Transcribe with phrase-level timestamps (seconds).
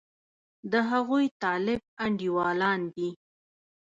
[0.71, 3.09] د هغوی طالب انډېوالان دي.